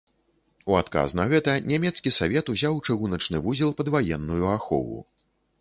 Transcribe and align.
У 0.71 0.77
адказ 0.79 1.13
на 1.19 1.25
гэта 1.33 1.53
нямецкі 1.73 2.15
савет 2.17 2.45
узяў 2.53 2.81
чыгуначны 2.87 3.45
вузел 3.47 3.77
пад 3.83 3.93
ваенную 3.97 4.43
ахову. 4.59 4.99